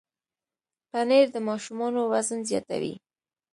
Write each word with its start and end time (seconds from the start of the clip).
پنېر 0.89 1.25
د 1.35 1.37
ماشومانو 1.49 1.99
وزن 2.11 2.39
زیاتوي. 2.49 2.93